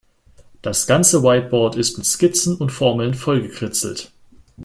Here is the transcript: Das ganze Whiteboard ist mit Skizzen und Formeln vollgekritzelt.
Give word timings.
Das 0.63 0.87
ganze 0.87 1.21
Whiteboard 1.21 1.75
ist 1.75 1.97
mit 1.99 2.07
Skizzen 2.07 2.55
und 2.57 2.71
Formeln 2.71 3.13
vollgekritzelt. 3.13 4.11